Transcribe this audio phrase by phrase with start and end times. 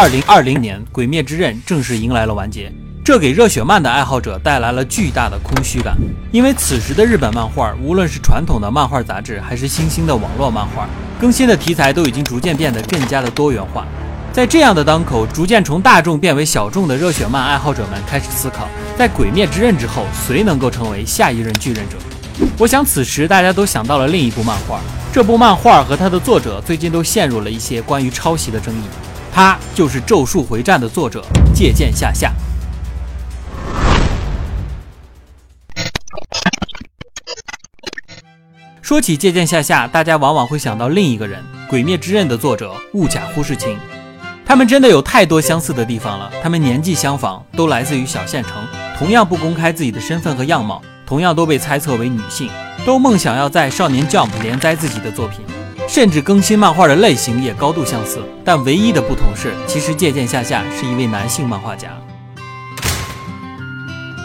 [0.00, 2.72] 二零二零年，《鬼灭之刃》正式迎来了完结，
[3.04, 5.96] 这给热血漫的爱好者带来了巨大的空虚感。
[6.30, 10.86] 因为此时的日本漫画，无论是传统的漫画杂志，还是新兴的网络漫画，
[11.20, 13.84] 更新的题材都已经逐渐变得更加的多元化。
[14.32, 21.96] 在这样的当口，逐渐从大众变为小众的热血漫爱好者们开始思考，在《鬼灭之刃》之后，谁能够成为下一任巨刃者？
[22.56, 24.78] 我想，此时大家都想到了另一部漫画。
[25.12, 28.82] 这部漫画和它的作者最近都陷入了一些关于抄袭的争议。
[29.40, 31.24] 他就是《咒术回战》的作者
[31.54, 32.32] 借鉴下下。
[38.82, 43.78] 说起借鉴下下，大家往往会想到另一个人——《鬼灭之刃》的作者雾甲忽视晴。
[44.44, 46.28] 他们真的有太多相似的地方了。
[46.42, 48.54] 他们年纪相仿，都来自于小县城，
[48.98, 50.82] 同样不公开自己的身份和样貌。
[51.06, 52.50] 同样都被猜测为女性，
[52.84, 55.46] 都梦想要在少年 Jump 连载自己的作品，
[55.88, 58.22] 甚至更新漫画的类型也高度相似。
[58.44, 61.88] 但唯一的不同是，其实借鉴夏夏是一位男性漫画家。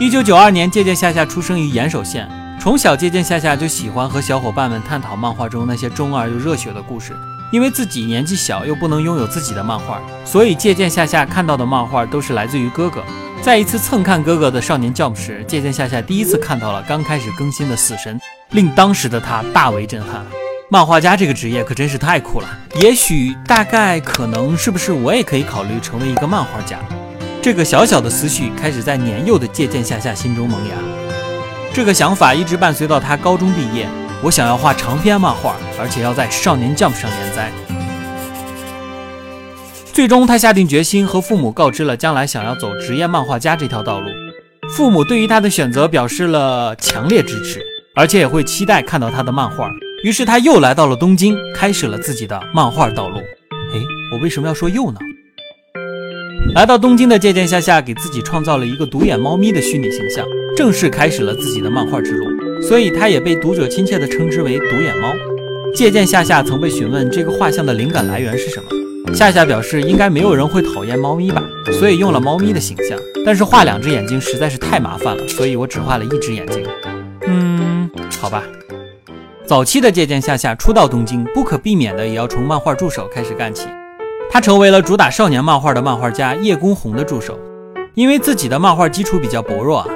[0.00, 2.26] 一九九二年，借鉴夏夏出生于岩手县，
[2.58, 7.14] 从小借鉴夏夏就喜欢和小伙伴们探讨漫画中那些中二又热血的故事。
[7.52, 13.02] 因为自己年纪小又不能拥有自己的漫画，所以借鉴夏夏看到的漫画都是来自于哥哥。
[13.42, 20.24] 在一次蹭看哥哥的少年 Jump 时，借鉴夏夏第一次看到了刚开始更新的死神，令当时的他大为震撼。
[20.72, 22.48] 漫画家这个职业可真是太酷了。
[22.76, 26.78] 也许、大概、可能，是不是我也可以考虑成为一个漫画家？
[27.42, 30.76] 这个小小的思绪开始在年幼的借鉴夏夏心中萌芽。
[31.74, 33.88] 这个想法一直伴随到他高中毕业。
[34.22, 37.50] 我想要画长篇漫画，而且要在少年 Jump 上连载。
[39.92, 44.08] 最终，他下定决心和父母告知了将来想要走职业漫画家这条道路。
[44.68, 47.60] 父母对于他的选择表示了强烈支持，
[47.96, 49.68] 而且也会期待看到他的漫画。
[50.02, 53.18] 于是，他又来到了东京，开始了自己的漫画道路。
[53.18, 54.98] 诶，我为什么要说又呢？
[56.54, 62.26] 来到东京的借鉴夏夏，给自己创造了一个独眼猫咪的虚拟形象，正式开始了自己的漫画之路。
[62.62, 65.12] 所以，他也被读者亲切地称之为“独眼猫”。
[65.76, 69.14] 借鉴夏夏曾被询问这个画像的灵感来源是什么。
[69.14, 71.42] 夏夏表示，应该没有人会讨厌猫咪吧，
[71.78, 72.98] 所以用了猫咪的形象。
[73.24, 76.64] 但是画两只眼睛实在是太麻烦了，所以我只画了一只眼睛。
[77.26, 78.42] 嗯，好吧。
[79.50, 83.66] 早期的借鉴夏夏初到东京，不可避免的也要从漫画助手开始干起。
[84.30, 87.36] 他成为了主打少年漫画的漫画家叶公红的助手。
[87.94, 89.88] 因为自己的漫画基础比较薄弱啊，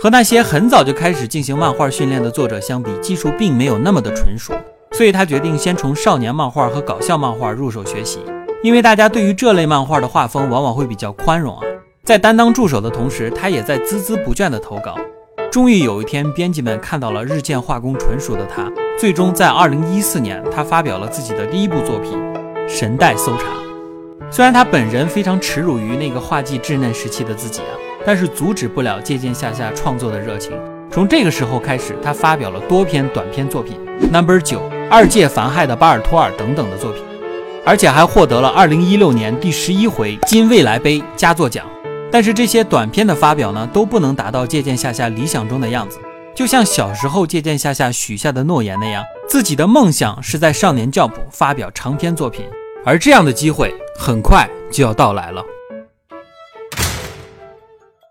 [0.00, 4.54] 和那些很早就开始进行漫画训练的作者相比，技术并没有那么的纯熟，
[4.92, 8.20] 所以他决定先从少年漫画和搞笑漫画入手学习。
[8.62, 11.62] 因为大家对于这类漫画的画风往往会比较宽容啊，
[12.04, 14.94] 在担当助手的同时，他也在孜孜不倦地投稿。
[15.50, 18.70] 终于有一天，编辑们看到了日渐画工纯熟的他。
[18.96, 22.12] 最终在二零一四年，他发表了自己的第一部作品
[22.68, 23.42] 《神代搜查》。
[24.30, 27.74] 虽然他本人非常耻辱于那个画技稚嫩时期的自己啊，
[28.06, 30.52] 但是阻止不了借鉴夏夏创作的热情。
[30.88, 33.76] 从这个时候开始，他发表了多篇短篇作品，
[34.16, 37.02] 《Number 九》《二界凡害的巴尔托尔》等等的作品。
[37.66, 41.66] 而且还获得了二零一六年第十一回金未来杯佳作奖。
[42.10, 45.98] 但是这些短片的发表呢，都不能达到借鉴夏夏理想中的样子。
[46.34, 52.44] 就像小时候借鉴夏夏许下的诺言那样，自己的梦想是在少年 Jump 发表长篇作品，
[52.84, 55.42] 而这样的机会很快就要到来了。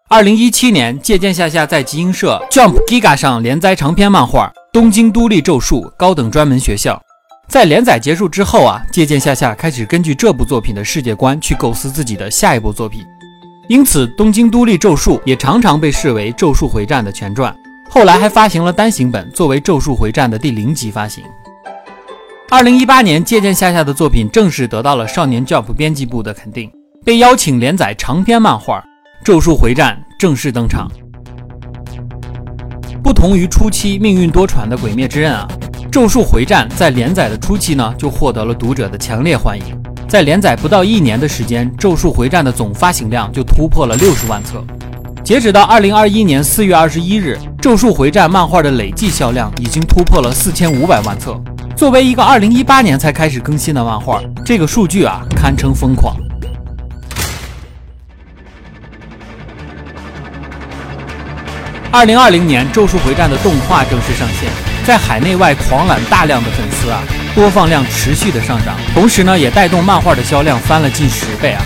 [0.10, 6.96] 二零一七年，借鉴夏夏在集英社 Jump Giga 上连载长篇漫画《东京都立咒术高等专门学校》。
[7.48, 13.04] 在连载结束之后啊，借鉴夏夏开始根据这部作品的世界观去构思自己的下一部作品，
[13.70, 17.56] 因此《东京都立咒术》也常常被视为《咒术回战》的前传。
[17.88, 21.24] 后来还发行了单行本，作为《咒术回战》的第零集发行。
[22.50, 26.72] 二零一八年，借鉴夏夏的作品正式得到了少年 Jump 编辑部的肯定，
[27.06, 28.80] 被邀请连载长篇漫画
[29.24, 30.92] 《咒术回战》正式登场。
[33.04, 35.48] 不同于初期命运多舛的《鬼灭之刃》啊。
[35.92, 39.79] 《咒术回战》在连载的初期呢，就获得了读者的强烈欢迎。
[40.10, 44.66] 在连载不到一年的时间，《咒术回战》的总发行量就突破了六十万册。
[45.24, 51.40] 截止到二零二一年四月二十一日，《咒术回战》漫画的累计销量已经突破了四千五百万册。
[51.76, 56.18] 作为一个二零一八年才开始更新的漫画，这个数据啊，堪称疯狂。
[61.92, 64.50] 二零二零年，《咒术回战》的动画正式上线。
[64.84, 67.04] 在海内外狂揽大量的粉丝啊，
[67.36, 71.62] 播放量持续的上涨，同时呢，也带动漫画的销量翻了近十倍啊。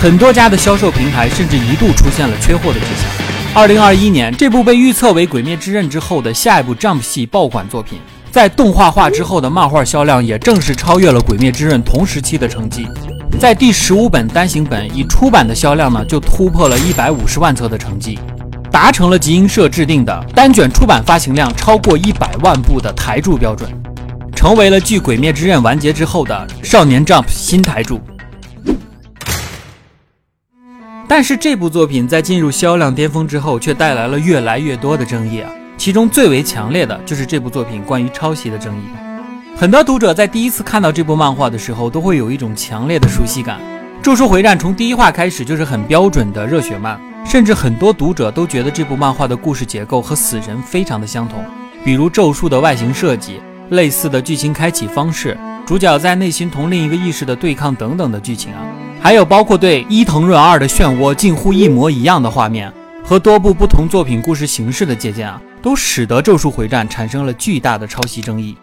[0.00, 3.08] 很多家的销售平台甚至一度出现了缺货的迹象。
[3.54, 8.00] 二零二一年，这部被预测为《鬼灭之刃》之后的下一部 Jump 系爆款作品，
[8.30, 12.86] 在动画化之后的漫画销量也正式超越了《鬼灭之刃》同时期的成绩。
[13.38, 18.18] 在第十五本单行本已出版的销量呢，就突破了一百五十万册的成绩，
[18.70, 23.70] 达成了集英社制定的单卷出版发行量超过一百万部的台柱标准，
[24.44, 27.98] 成为了继《鬼灭之刃》完结之后的少年 Jump 新台柱。
[31.08, 35.50] 但是这部作品在进入销量巅峰之后，却带来了越来越多的争议啊！
[35.78, 38.82] 其中最为强烈的就是这部作品关于抄袭的争议。
[39.56, 43.58] 很多读者在第一次看到这部漫画的时候，都会有一种强烈的熟悉感。
[44.04, 51.42] 《咒术回战》从第一话开始就是很标准的热血漫，甚至很多读者都觉得这部漫画的故事结构和死神非常的相同，
[51.82, 53.40] 比如咒术的外形设计、
[53.70, 58.60] 类似的剧情开启方式、主角在内心同另一个意识的对抗等等的剧情啊。
[59.00, 62.72] 还有包括对伊藤润二的漩涡近乎一模一样的画面
[63.04, 68.56] 和多部不同作品故事形式的借鉴啊，都使得《咒术回战》产生了巨大的抄袭争议。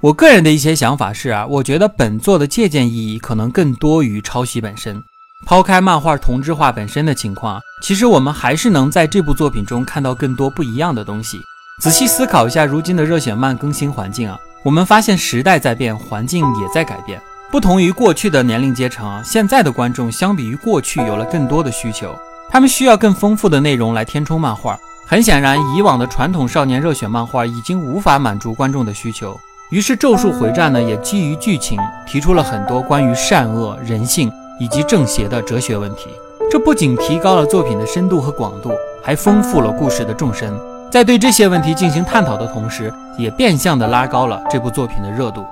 [0.00, 5.02] 我个人的一些想法是啊，我觉得本作的借鉴意义可能更多于抄袭本身。
[5.44, 11.38] 抛开漫画同质化本身的情况，其实我们还是能在这部作品中看到更多不一样的东西。
[11.82, 17.20] 仔细思考一下，如今的热血漫更新环境啊，我们发现时代在变，环境也在改变。
[17.50, 22.18] 不同于过去的年龄阶层啊，现在的观众相比于过去有了更多的需求，
[22.48, 24.78] 他们需要更丰富的内容来填充漫画。
[25.06, 29.38] 很显然，以往的传统少年热血漫画已经无法满足观众的需求。
[29.68, 36.08] 于是，《咒术回战》呢也基于剧情提出了很多关于善恶、人性以及正邪的哲学问题。
[36.50, 38.72] 这不仅提高了作品的深度和广度，
[39.04, 40.58] 还丰富了故事的纵深。
[40.90, 45.44] 在对这些问题进行探讨的同时，也变相的拉高了这部作品的热度。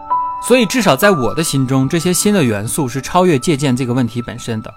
[0.46, 4.70] 所以，至少在我的心中，这些新的元素是超越借鉴这个问题本身的。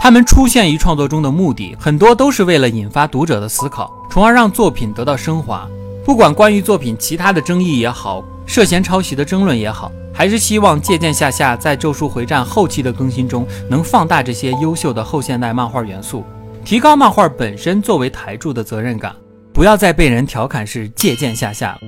[0.00, 5.66] 它们出现于创作中的目的，很多都是为了引发读者的思考，从而让作品得到升华。
[6.04, 16.24] 不管关于作品其他的争议也好，涉嫌抄袭的争论也好，还是希望借鉴下下在《咒术回战》后期的更新中，能放大这些优秀的后现代漫画元素，
[16.64, 19.12] 提高漫画本身作为台柱的责任感，
[19.52, 21.78] 不要再被人调侃是借鉴下下了。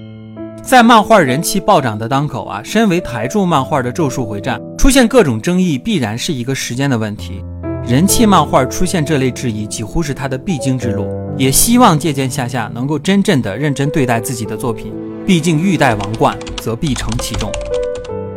[0.62, 7.42] 在漫画人气暴涨的当口啊，身为台柱漫画的《咒术回战》出现各种争议，必然是一个时间的问题。
[7.82, 11.08] 人气漫画出现这类质疑，几乎是他的必经之路。
[11.36, 14.92] 也希望借鉴下下能够真正的认真对待自己的作品，
[15.26, 17.50] 毕竟欲戴王冠，则必承其重。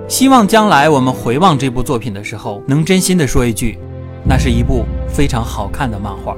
[0.07, 3.77] 希望将来我们回望这部作品的时候，能真心的说一句，
[4.23, 6.37] 那是一部非常好看的漫画。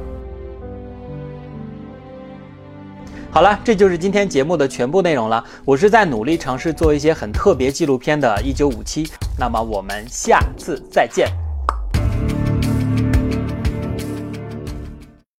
[3.36, 5.44] 好了，这就是今天节目的全部内容了。
[5.66, 9.04] 我是在努力尝试做一些很特别纪录片的《一九五七》，
[9.38, 11.45] 那么我们下次再见。